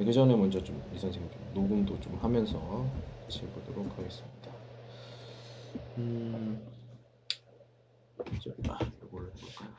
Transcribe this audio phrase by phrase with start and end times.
[0.00, 2.58] 그 전에 먼저 좀 이 선생님 좀 녹음도 좀 하면서
[3.22, 4.50] 같이 해보도록 하겠습니다.
[5.98, 6.66] 음,
[8.34, 9.70] 이제 아, 이걸 해볼까요?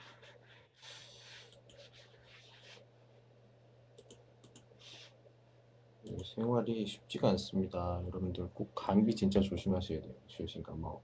[6.03, 8.01] 이 생활이 쉽지가 않습니다.
[8.07, 10.13] 여러분들 꼭 감기 진짜 조심하셔야 돼요.
[10.27, 11.01] 실신 감마오.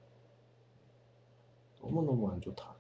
[1.81, 2.75] 너무너무 안 좋다.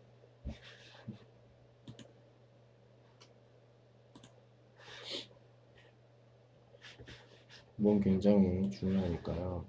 [7.76, 9.64] 몸 굉장히 중요하니까요.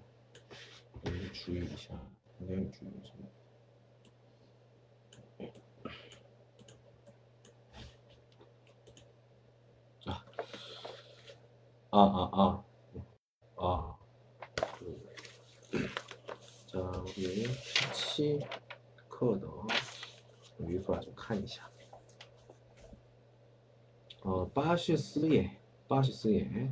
[1.06, 2.00] 이 주의샤
[2.40, 3.14] 굉장히 중요하죠.
[10.06, 10.24] 자,
[11.92, 12.64] 아, 아, 아,
[13.58, 13.98] 아,
[15.70, 15.88] 그,
[16.68, 16.80] 자,
[17.18, 17.46] 우리
[17.94, 18.40] 시
[19.08, 19.48] 课的
[20.60, 21.70] 语法좀看一下.
[24.22, 25.60] 어, 84页,
[25.90, 26.72] 84页.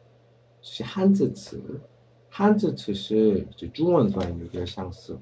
[0.62, 1.80] 是汉字词，
[2.28, 5.18] 汉字词是就中文发音有点相似。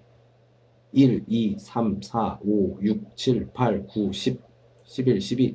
[0.93, 4.37] 1, 2, 3, 4, 5, 6, 7, 8, 9, 10,
[4.87, 5.55] 11, 12.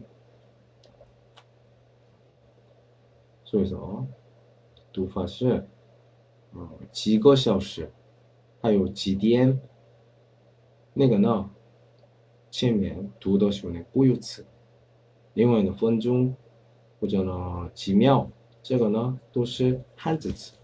[3.45, 4.05] 所以说
[4.91, 5.65] 读法是，
[6.53, 7.91] 嗯，几个小时，
[8.61, 9.59] 还有几点，
[10.93, 11.49] 那个呢，
[12.51, 14.45] 前面读的时候呢固有词，
[15.33, 16.35] 另外呢分钟
[16.99, 18.29] 或者呢几秒。
[18.66, 20.54] 这个呢都是汉字词，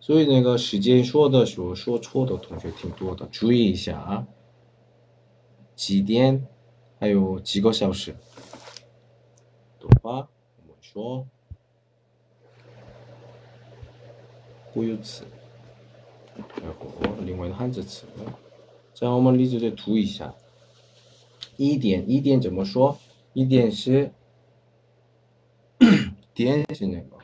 [0.00, 4.26] 所以那个时间说的时候说错的同学挺多的，注意一下啊。
[5.76, 6.44] 几点，
[6.98, 8.10] 还有几个小时
[9.78, 11.24] 的话，我们说
[14.74, 15.24] 固有词，
[16.60, 16.86] 然后
[17.24, 18.04] 另外的汉字词。
[18.92, 20.34] 这样我们例子再读一下。
[21.56, 22.98] 一点一点怎么说？
[23.32, 24.12] 一点是。
[26.33, 27.17] 点是那个，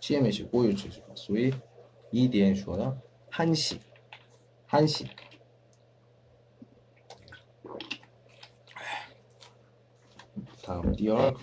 [0.00, 1.06] 前面是过有词是吧？
[1.14, 1.54] 所以
[2.10, 2.98] 一点说的
[3.30, 3.78] 한시
[4.68, 5.06] 한시
[10.62, 11.38] 다음第二个，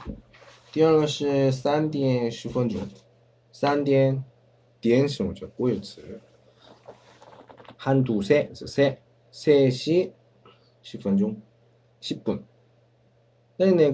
[0.72, 2.88] 第二个是三点十分钟，
[3.52, 4.24] 三点
[4.80, 6.22] 点是么叫过有词？
[7.78, 8.98] 한두세是세
[9.32, 10.12] 세 시，
[10.82, 11.42] 十分钟，
[12.02, 12.44] 十分。
[13.58, 13.92] 那那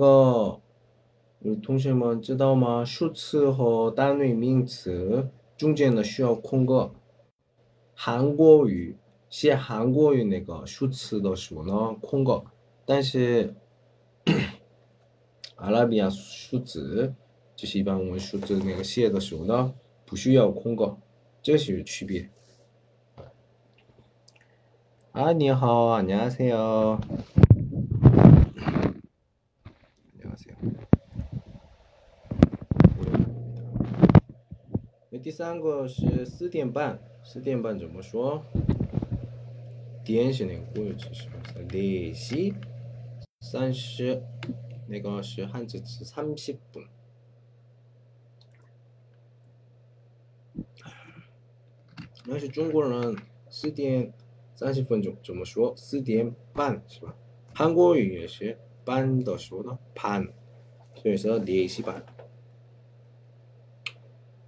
[1.44, 1.56] 个。
[1.56, 2.84] 同学们知道吗？
[2.84, 6.92] 数词和单位名词中间呢需要空格。
[7.94, 8.98] 韩国语
[9.30, 12.44] 写韩国语那个数词的时候呢空格，
[12.86, 13.54] 但是
[15.56, 17.14] 阿拉比亚数字
[17.56, 19.74] 就是一般我们数字那个写的时候呢
[20.06, 20.98] 不需要空格，
[21.42, 22.30] 这是区别。
[25.14, 27.00] 啊，你好， 안녕하세요.
[27.00, 27.49] 안녕하세요.
[35.23, 38.43] 第三个是四点半，四点半怎么说？
[40.03, 41.35] 点是那个国有词是吧
[41.69, 42.55] ？4시
[43.41, 44.23] 30，
[44.89, 46.85] 那个是汉字词三十分。
[52.25, 53.17] 那是中国人
[53.51, 54.13] 四点
[54.55, 55.77] 三十分钟怎么说？
[55.77, 57.15] 四点半是吧？
[57.55, 60.27] 韩国语也是半的时候呢，半，
[60.95, 62.03] 所以说练习半。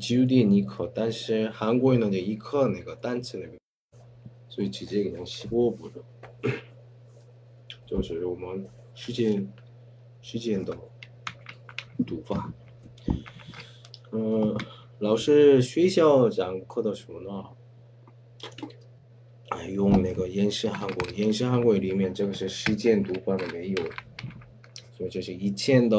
[0.00, 3.56] 只有点尼克，但是韩国那呢一克那个单词那个，
[4.48, 5.88] 所以直接给用15步，
[7.86, 9.48] 就是我们时间
[10.20, 10.76] 时间的
[12.04, 12.52] 读法。
[14.10, 14.58] 嗯、
[14.98, 17.44] 老师学校讲课的时候呢，
[19.50, 23.76] 哎，用那个延时韩国，延时韩国语里面这个是时间读法的没有，
[24.96, 25.96] 所以这是一千的。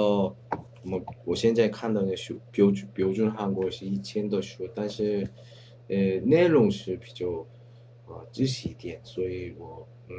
[0.92, 5.28] 我我现在看到的书标准标准韩国是一千的书，但是
[5.88, 7.46] 呃内容是比较
[8.06, 10.16] 啊仔细一点，所以我嗯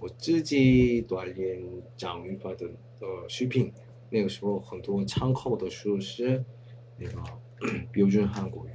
[0.00, 1.62] 我自己锻炼
[1.96, 2.66] 讲语法的
[3.00, 3.72] 呃视频，
[4.10, 6.44] 那个时候很多参考的书是
[6.98, 7.22] 那个
[7.92, 8.70] 标准韩国语，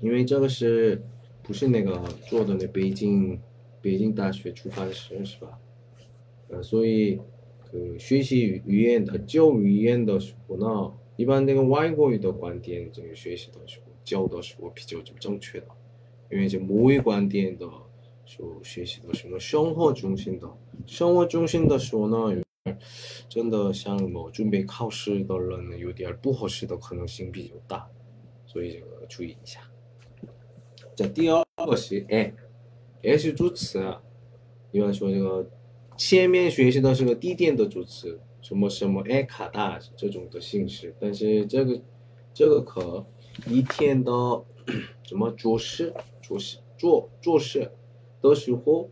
[0.00, 1.02] 因为这个是。
[1.42, 3.40] 不是那个做的那北京
[3.80, 5.58] 北京大学出版社是吧？
[6.48, 7.20] 呃，所以
[7.72, 15.66] 呃学习语言的教语言的时候呢，一般那个外国语的观点这个学习的时候教的时候比较就正确的，
[16.30, 17.68] 因为这母语观点的
[18.24, 20.48] 就学习的什么生活中心的，
[20.86, 22.78] 生活中心的时候呢，有点
[23.28, 27.88] 真的像某准备考试的人有点不合适的可能性比较大，
[28.46, 29.60] 所以这个注意一下。
[30.96, 32.32] 这第二个是哎，
[33.02, 33.82] 哎是主词，
[34.70, 35.48] 一般说这个
[36.00, 41.82] 前面学习的是个地点的助词，什么什么哎卡大这种的形式，但是这个
[42.32, 43.04] 这个课
[43.46, 44.10] 一天的
[45.02, 45.92] 什么做事
[46.22, 47.70] 做事做做事
[48.22, 48.88] 的时候，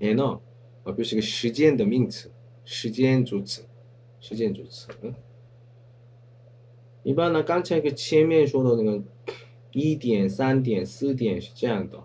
[0.00, 0.40] 哎呢
[0.82, 2.32] 啊不是个时间的名词，
[2.64, 3.64] 时间助词，
[4.18, 4.88] 时间助词。
[7.04, 9.04] 一般呢，刚才个前面说的那个。
[9.76, 12.04] 一点、三点、四点是这样的，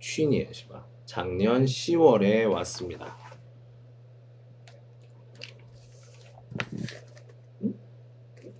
[0.00, 3.16] 去年是吧 작년 10월에 왔습니다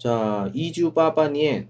[0.00, 1.68] 자, 이주바바니엔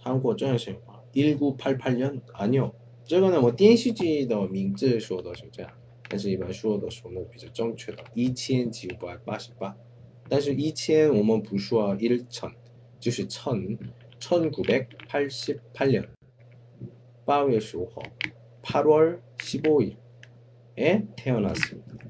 [0.00, 0.76] 한국 真是
[1.14, 2.72] 1988년 아니요.
[3.04, 5.70] 这个呢我电视剧的名字说的是这样，
[6.08, 9.76] 但是一般说的时候呢比较正确的，一千九百八十八。
[10.28, 12.50] 但是一千我们不说一千，
[12.98, 16.08] 就是천1988년
[17.24, 18.10] 8월 15일
[18.62, 22.09] 8월 15일에 태어났습니다.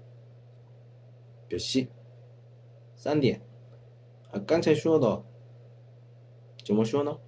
[1.50, 1.88] 몇 시?
[2.96, 3.40] 3点.
[4.32, 5.22] 아, 刚才说的
[6.64, 7.18] 怎么说呢?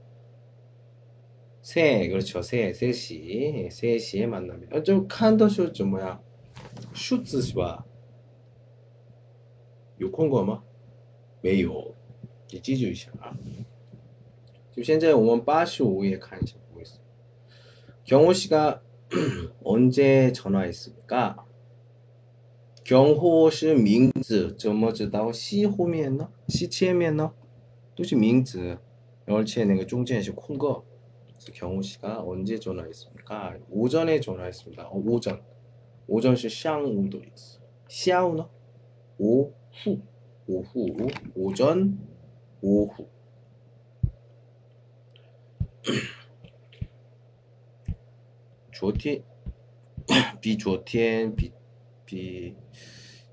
[1.63, 2.41] 세, 그렇죠.
[2.41, 3.69] 세, 3시.
[3.69, 4.77] 3시에 만납니다.
[4.77, 6.21] 아, 좀 칸더쇼 좀 뭐야?
[6.95, 7.85] 슈츠是吧?
[9.99, 10.63] 有空过吗？
[11.41, 11.95] 没有，
[12.51, 13.37] 你记住一下啊。
[14.73, 16.99] 就现在我们八十五页看一下，不好意思。
[18.05, 18.81] 경호 씨가
[19.63, 21.37] 언제 전화했습니까?
[22.85, 26.31] 경호 씨名字怎么知道西后面呢？
[26.49, 27.33] 西前面呢？
[27.95, 28.79] 都是名字，
[29.27, 30.83] 而且那个中间是空格。
[31.53, 33.59] 경호 씨가 언제 전화했습니까?
[33.71, 34.89] 오전에 전화했습니다.
[34.89, 35.43] 어, 오전.
[36.07, 37.61] 오전 是上午的意思。
[37.89, 38.49] 下午呢？
[39.19, 40.01] 오후,
[40.47, 41.99] 오후, 오전,
[42.61, 43.07] 오후.
[48.73, 49.23] 조티,
[50.41, 51.53] 比昨天比
[52.05, 52.55] 比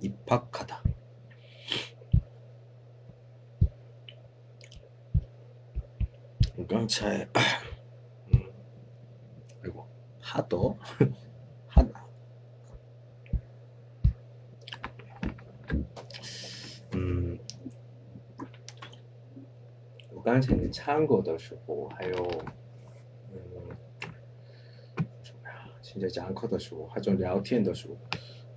[0.00, 0.82] 입학하다.
[6.66, 7.28] 깡차에
[8.32, 8.50] 음,
[9.60, 9.86] 그리고
[10.20, 10.76] 하더
[11.68, 12.06] 하다.
[16.94, 17.38] 嗯，
[20.10, 22.14] 我刚才你唱歌的时候，还有，
[23.30, 23.38] 嗯，
[25.22, 25.68] 什么呀？
[25.80, 27.96] 现在讲课的时候，还有聊天的时候，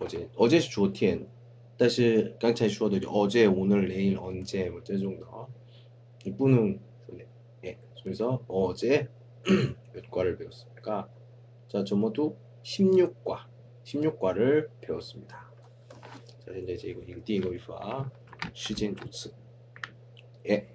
[0.00, 1.26] 어제 어제 昨天
[1.76, 5.26] 但是刚才说的 어제 오늘 내일 언제 뭐这种的
[6.24, 6.80] 이분은
[7.64, 9.08] 예, 그래서 어제
[9.92, 11.08] 몇 과를 배웠습니까?
[11.68, 13.46] 자, 저 모두 16과
[13.84, 15.50] 16과를 배웠습니다.
[16.44, 18.10] 자, 현재 이제 이거 이거 第一个语法
[18.54, 19.32] 시간 두次
[20.48, 20.68] 예.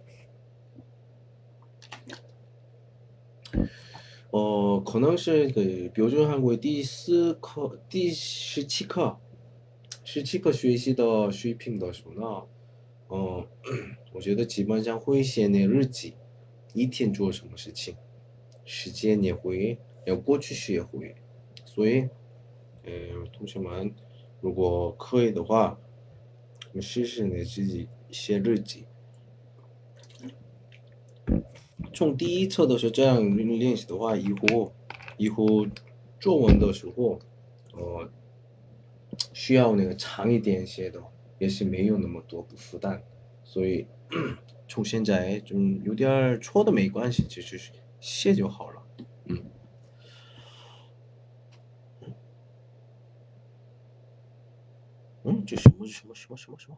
[4.31, 9.17] 어, 可能是个标准韩国第四课、第十七课、
[10.03, 12.47] 十七课学习的水平的时候呢，
[13.09, 13.47] 嗯，
[14.13, 16.15] 我觉得基本上会写那日记，
[16.73, 17.95] 一天做什么事情，
[18.65, 21.15] 时间也会，要过去式也会，
[21.65, 22.09] 所以，
[22.83, 23.93] 呃，同学们
[24.41, 25.79] 如果可以的话，
[26.69, 28.85] 我们试试呢自己写日记。
[31.94, 34.72] 从第一册的时候这样练习的话，以后
[35.16, 35.66] 以后
[36.18, 37.18] 作文的时候，
[37.74, 38.08] 呃，
[39.32, 41.02] 需要那个长一点写的，
[41.38, 43.02] 也是没有那么多不负担，
[43.44, 43.86] 所以
[44.66, 48.82] 从现在就有点错的没关系，就是写就好了。
[49.26, 49.44] 嗯。
[55.24, 56.76] 嗯，这什么什么什么什么什么？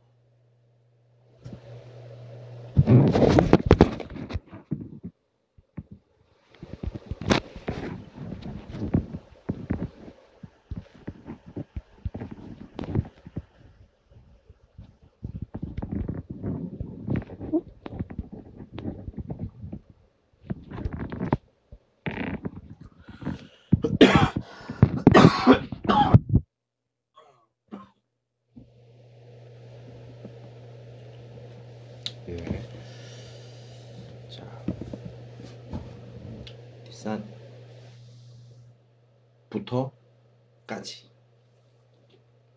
[39.51, 41.11] 부터까지.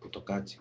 [0.00, 0.58] 부터까지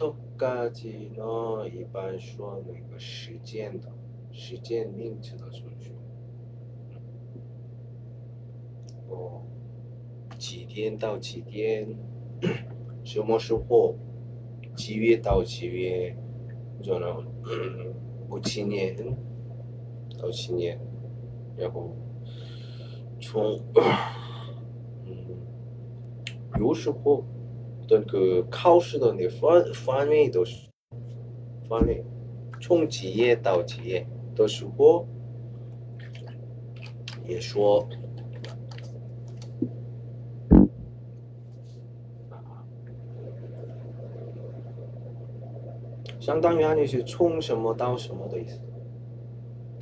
[0.00, 1.18] 부터까지는
[1.72, 3.92] 일반 수어는 그 시간 的
[4.32, 5.92] 시간 名词的 顺序.
[9.06, 9.44] 뭐,
[10.38, 11.86] 几点到几点
[13.04, 13.96] 什么时候
[14.74, 16.16] 几月到几月
[16.82, 17.26] 저는
[18.28, 19.16] 뭐 7년
[20.17, 20.79] 到七年，
[21.55, 21.95] 然后
[23.21, 23.59] 从，
[25.05, 25.37] 嗯，
[26.59, 27.23] 有时候，
[27.89, 30.67] 那个考试的那个范范围都是，
[31.69, 32.03] 范围，
[32.61, 35.07] 从几业到几业，都是我，
[37.27, 37.87] 也说，
[46.19, 48.59] 相当于啊，那是从什么到什么的意思。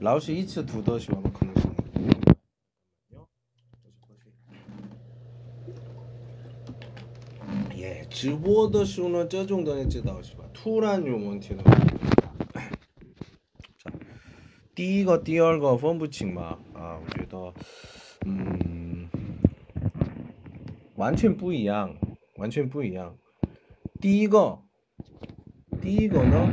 [0.00, 1.62] 老师一次读的时候可能是。
[7.76, 10.44] 예, 直播的时候呢，这种东西知道是吧？
[10.52, 11.62] 突然有问题的。
[11.62, 12.70] 자,
[14.74, 15.38] 第一个，
[25.80, 26.52] 第一个呢，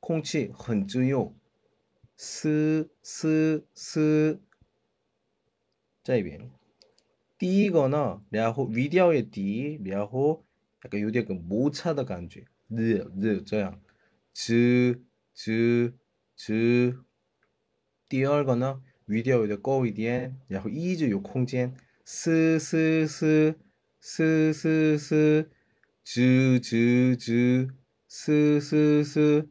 [0.00, 1.34] 空气很自由，
[2.16, 4.40] 嘶嘶嘶，
[6.04, 6.50] 这边。
[7.38, 10.44] 第一个呢，然后语调也低，然后
[10.82, 13.80] 那个有点个摩擦的感觉，日日这样，
[14.32, 15.02] 吃
[15.34, 15.92] 吃
[16.36, 16.98] 吃，
[18.08, 23.58] 第二个呢语调有的高一点，然后一直有空间，嘶嘶嘶
[24.00, 25.50] 嘶嘶嘶，
[26.04, 27.70] 吱吱吱，
[28.06, 29.50] 嘶嘶嘶。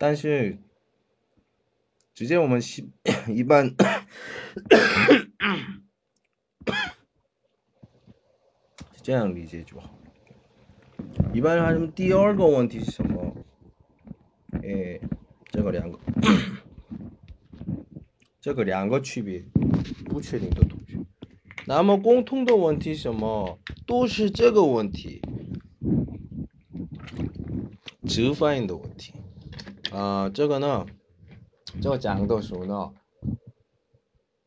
[0.00, 0.58] 但是
[2.14, 3.74] 直接我们一一般
[9.02, 9.94] 这样理解就好。
[11.32, 13.36] 一般还是第二个问题是什么？
[14.62, 14.98] 哎，
[15.50, 15.98] 这个两个，
[18.40, 19.44] 这个两个区别
[20.06, 20.98] 不确定的同学。
[21.66, 23.58] 那么共同的问题什么？
[23.86, 25.20] 都是这个问题，
[28.08, 29.12] 直发音的问题。
[29.91, 30.85] 啊，这个呢，
[31.81, 32.93] 这个讲的时候呢，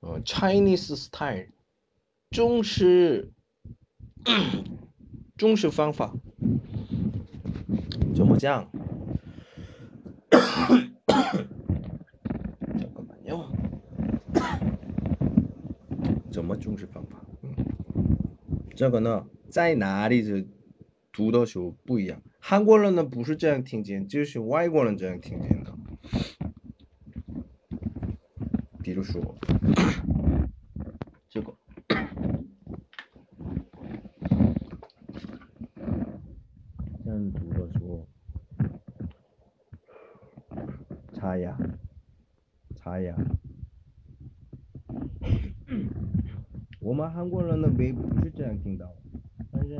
[0.00, 1.48] 呃，Chinese style，
[2.30, 3.30] 中式，
[5.36, 6.14] 中式方法，
[8.16, 8.70] 怎么讲？
[12.78, 13.52] 怎么讲？
[16.32, 17.20] 怎么中式方法？
[18.74, 20.48] 这个呢，在哪里是
[21.12, 22.22] 读的时候不一样。
[22.43, 25.73] 韩国人呢不是这样听见，就是外国人这样听见的。
[28.81, 29.35] 比如说，
[31.29, 31.53] 这个，
[37.03, 38.07] 这样读的时候，
[41.13, 41.55] 擦呀，
[42.75, 43.15] 擦呀。
[46.79, 48.91] 我们韩国人的胃不是这样听到，
[49.51, 49.79] 但是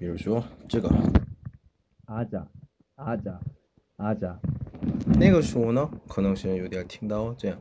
[0.00, 0.88] 比如说这个，
[2.06, 2.48] 阿扎，
[2.96, 3.40] 阿扎，
[3.96, 4.38] 阿扎，
[5.18, 7.58] 那个时候呢，可能是有点听到这样。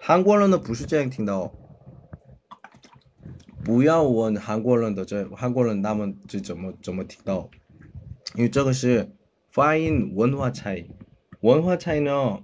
[0.00, 1.52] 韩国人呢不是这样听到，
[3.64, 7.48] 不要问韩国人的这韩国人他们是怎么怎么听到，
[8.34, 9.12] 因为这个是
[9.50, 10.90] 发音文化差异，
[11.40, 12.42] 文化差异呢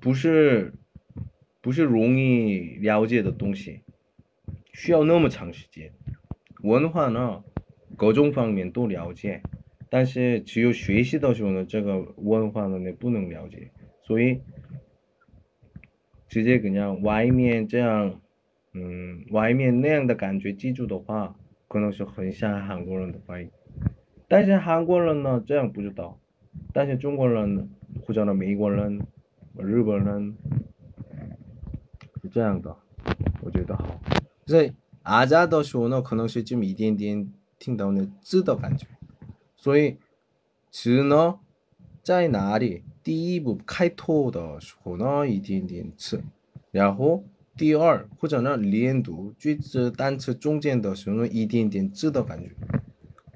[0.00, 0.74] 不是
[1.60, 3.82] 不是容易了解的东西。
[4.73, 5.91] 需要那么长时间，
[6.63, 7.43] 文化呢，
[7.97, 9.41] 各种方面都了解，
[9.89, 14.41] 但是只有学习的时候呢，这个文化呢你不能了解，所以
[16.27, 18.21] 直接跟讲外面这样，
[18.73, 21.35] 嗯，外面那样的感觉记住的话，
[21.67, 23.51] 可能是很像韩国人的发音，
[24.27, 26.17] 但是韩国人呢这样不知道，
[26.73, 27.69] 但是中国人
[28.05, 29.01] 或者呢美国人、
[29.59, 30.37] 日本人
[32.21, 32.73] 是这样的，
[33.43, 34.20] 我觉得好。
[34.45, 34.73] 所以
[35.03, 38.87] 阿扎的时候呢，可能是这么一点点听到那字的感觉。
[39.55, 39.97] 所以
[40.69, 41.39] 字呢
[42.03, 42.83] 在哪里？
[43.03, 46.23] 第一步开头的时候呢，一点点字，
[46.69, 47.23] 然后
[47.57, 52.51] 第二或者呢连读句子单词中间的时候呢，一点点字的感觉。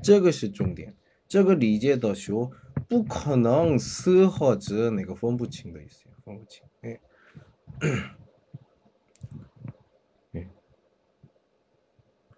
[0.03, 0.95] 这个是重点。
[1.27, 2.51] 这个理解的时候，
[2.87, 6.63] 不可能四和字那个分不清的意思，分不清。
[6.81, 6.99] 哎。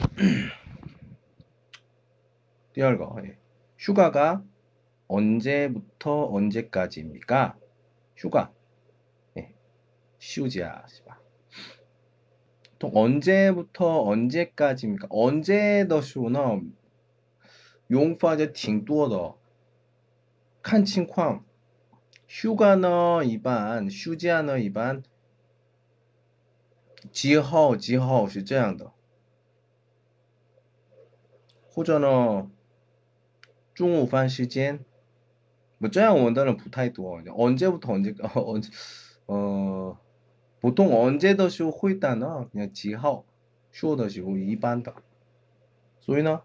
[2.72, 3.38] 第二个 예.
[3.78, 4.42] 휴가가
[5.08, 7.56] 언제부터 언제까지입니까?
[8.16, 8.52] 휴가.
[9.36, 9.54] 예.
[10.20, 10.84] 휴지야,
[12.78, 15.08] 또 언제부터 언제까지입니까?
[15.10, 16.60] 언제 的时候呢，
[17.88, 19.34] 用法就挺多的，
[20.62, 21.44] 看情况。
[22.28, 25.04] 휴가는 이반, 휴지아는 이반,
[27.12, 28.92] 几号几号是这样的。
[31.80, 32.50] 或者呢，
[33.74, 34.80] 中午饭时间，
[35.78, 37.22] 뭐这样我当然不太多。
[37.22, 38.70] 언제부터 언제 언제
[39.26, 39.96] 어
[40.60, 43.24] 보통 언제的时候 会单呢 그냥 几号
[43.70, 44.94] 说的时候 이반다.
[46.00, 46.42] 所以呢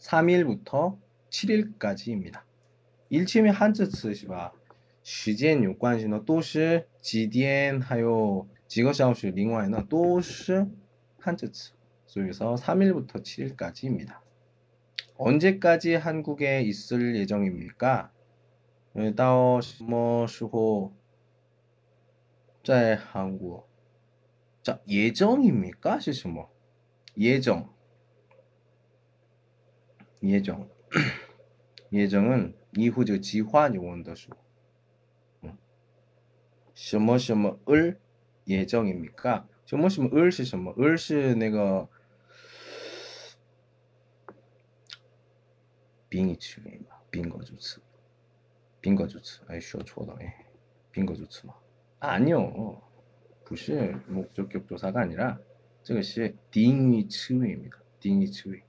[0.00, 0.96] 3일부터
[1.30, 2.42] 7일까지입니다.
[3.10, 4.52] 일침이 한자词是吧?
[5.02, 10.66] 时间有关系呢都是几点还有几个小时另外呢都是
[11.22, 11.72] 한자词.
[12.14, 14.18] 그래서 3일부터 7일까지입니다.
[15.16, 18.10] 언제까지 한국에 있을 예정입니까?
[19.14, 20.92] 到什么时候
[22.64, 23.68] 在韩国？
[24.62, 26.00] 자 예정입니까?
[26.00, 26.48] 是什么?
[27.16, 27.68] 예정.
[30.22, 30.68] 예정.
[31.92, 34.30] 예정은 이후 저 지환이 원더수.
[36.74, 38.00] 什么什么을
[38.46, 39.46] 예정입니까?
[39.66, 40.74] 什么什么을是什么?
[40.78, 41.88] 을是那个
[46.14, 47.80] 宾语词语嘛宾格主词
[48.80, 50.46] 宾格主词 哎说错了哎
[50.90, 51.54] 宾格主词嘛
[52.00, 52.80] 아니요
[53.44, 55.38] 不是 목적격 조사가 아니라
[55.82, 58.62] 这个是定义词语입니다定义词语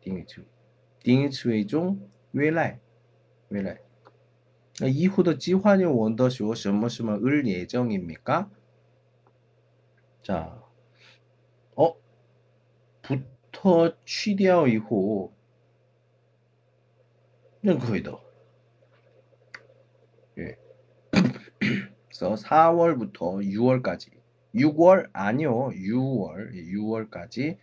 [0.00, 0.44] 定义词语
[1.00, 1.98] 定义词语중
[2.32, 2.80] 未来
[3.48, 3.80] 未来
[4.80, 8.50] 이후의 지환이 원더시오 什么什么을 예정입니까?
[10.22, 10.60] 자,
[11.76, 11.94] 어,
[13.00, 15.32] 부터 취掉 이후
[17.63, 18.17] 네, 거의다.
[20.39, 20.57] 예.
[22.09, 24.09] 그래서 4월부터 6월까지
[24.55, 27.59] 6월 아니요 6월 6월까지 예,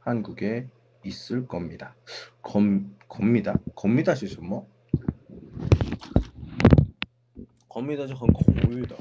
[0.00, 0.68] 한국에
[1.04, 1.96] 있을 겁니다.
[2.42, 3.54] 검 겁니다.
[3.74, 4.68] 겁니다 시 뭐?
[7.70, 8.96] 겁니다 저건 겁니다.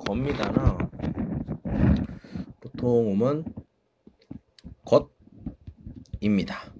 [0.00, 0.90] 겁니다나
[2.60, 3.44] 보통 오면
[4.84, 6.79] 겉입니다.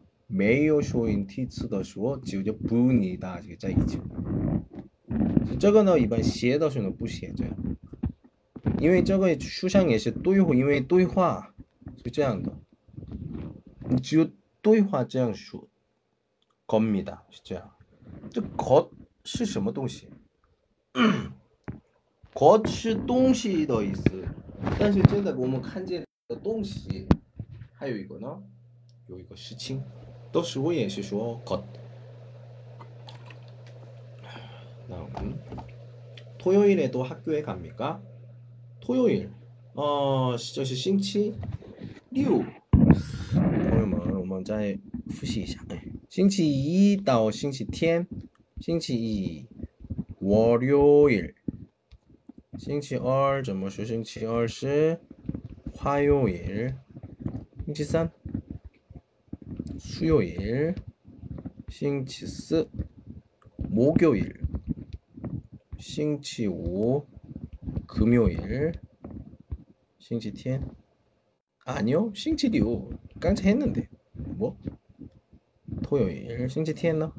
[0.31, 3.99] 没有学人体词的时候就就不用你大姐在一起
[5.59, 7.53] 这个呢一般写的时候不写这样。
[8.79, 11.53] 因为这个书上也是对话因为对话
[12.03, 12.57] 是这样的
[13.89, 14.29] 你只有
[14.61, 15.67] 对话这样说
[16.65, 17.71] 搞米达是这样。
[18.31, 18.89] 这壳
[19.25, 20.07] 是什么东西？
[20.93, 21.31] 嗯
[22.33, 22.57] 壳
[23.05, 24.03] 东西的意思
[24.79, 27.05] 但是真的我们看见的东西
[27.73, 28.41] 还有一个呢
[29.07, 29.83] 有一个事情
[30.32, 31.62] 都是我也是说 겉.
[36.38, 38.00] 토요일에도 학교에 갑니까?
[38.80, 39.30] 토요일.
[39.74, 41.34] 어, 就是 星期
[42.12, 42.44] 6.
[43.32, 44.78] 朋友们，我们再
[45.10, 45.58] 复习一下。
[46.08, 48.06] 星期一到星期天，
[48.60, 49.48] 星期一
[50.22, 51.34] 월요일.
[52.58, 53.84] 星期二怎么说？
[53.84, 55.00] 星期二是
[55.74, 56.74] 화요일。
[57.64, 58.12] 星期三
[60.00, 60.74] 수요일,
[61.68, 62.68] 星期四
[63.58, 64.40] 목요일,
[65.78, 67.06] 星期五
[67.86, 68.72] 금요일,
[69.98, 70.62] 星期天
[71.64, 73.88] 아니요, 星期六 깜짝 했는데
[74.38, 74.56] 뭐?
[75.82, 77.12] 토요일, 星期天呢?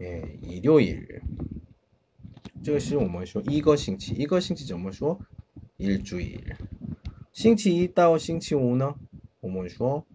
[0.00, 1.22] 예, 일요일.
[2.62, 5.20] 这个是我们说一个星期，一个星期怎么说？
[5.76, 6.56] 일주일.
[7.32, 8.94] 星期一到星期五呢？
[9.40, 10.06] 我们说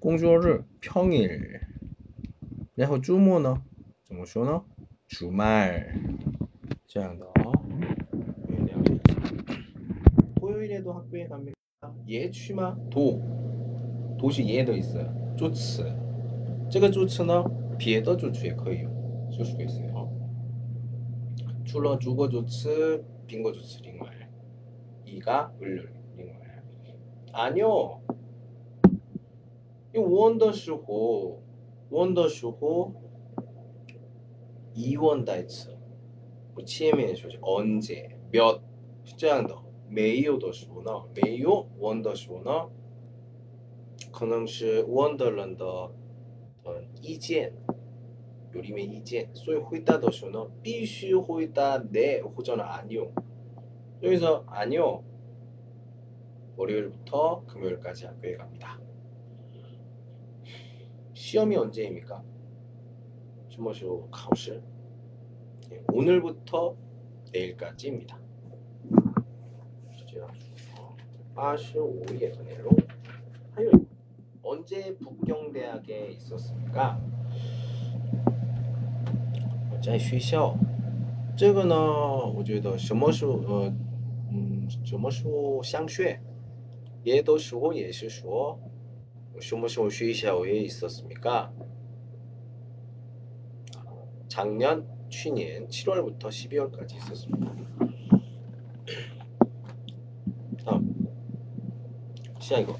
[0.00, 1.60] 공주어를 평일
[2.74, 3.62] 然后周末呢
[4.04, 4.62] 怎么说呢
[5.08, 5.86] 주말
[6.86, 7.26] 这样的
[10.38, 11.54] 토요일에도 학교에 갑니까?
[12.08, 13.20] 예 취마 도
[14.18, 15.12] 도시 예도 있어요.
[15.36, 15.84] 助词
[16.70, 17.44] 这个助词呢
[17.78, 18.90] 别的助词也可以用
[19.30, 20.08] 就수가 있어요.
[21.64, 24.08] 除了主过助词宾过助词 另外
[25.04, 26.62] 이가 을을 另外
[27.32, 27.99] 아니요.
[29.94, 31.40] 이 원더 时候
[31.90, 32.92] 원더时候
[34.74, 35.76] 이원 다이츠
[36.54, 38.60] 뭐 치에미의 조지 언제 몇
[39.16, 39.56] 这样的
[39.88, 42.68] 没有的时候呢没有 원더时候呢
[44.12, 45.64] 可能是 원더런 的
[46.64, 47.52] 呃意见
[48.52, 53.12] 有里面意见所以回答的时候呢必须回答네或者는 아니요
[54.02, 55.02] 여기서 아니요
[56.56, 58.78] 월요일부터 금요일까지 학교에 갑니다
[61.30, 62.22] 시험이 언제입니까?
[63.48, 64.62] 什么时候考试?
[65.72, 66.76] 예, 오늘부터
[67.32, 68.26] 내일까지입니다.
[71.36, 72.74] 85页的内容
[73.54, 73.70] 还有
[74.42, 76.98] 언제 북경대학에 있었습니까?
[79.82, 80.56] 在学校
[81.36, 83.74] 这个呢我觉得什么时候呃
[84.32, 86.20] 嗯什么时候上学
[87.04, 88.58] 也都时候也是说
[89.39, 91.53] 쇼모쇼모 쉬이샤오에 있었습니까?
[94.27, 97.53] 작년 취니엔 7월부터 12월까지 있었습니다.
[100.63, 101.07] 다음
[102.39, 102.75] 시아이거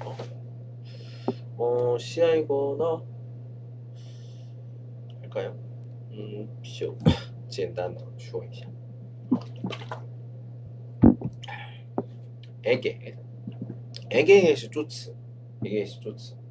[1.56, 3.04] 어 시아이 거너
[5.20, 5.56] 할까요?
[6.12, 6.96] 음 쇼,
[7.54, 8.66] 간단한 쇼이샤
[12.64, 13.16] 에게
[14.10, 15.14] 에게 해시 좋지
[15.64, 16.41] 에게 해시 좋지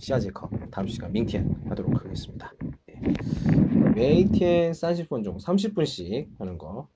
[0.00, 2.52] 시아제컵 다음 시간 밍티엔 하도록 하겠습니다.
[2.88, 3.00] 예.
[3.94, 6.88] 메이티엔 30분 중 30분씩 하는 거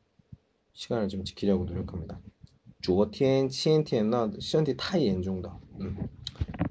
[0.73, 2.19] 시간을 좀 지키려고 노력합니다.
[2.81, 5.53] 주어티엔, 치엔티엔나 시언티 타이엔 정도.
[5.81, 6.09] 음.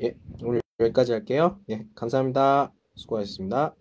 [0.02, 1.60] 예, 오늘 여기까지 할게요.
[1.70, 2.74] 예, 감사합니다.
[2.96, 3.76] 수고하셨습니다.